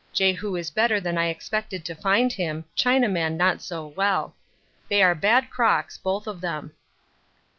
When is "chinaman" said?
2.75-3.35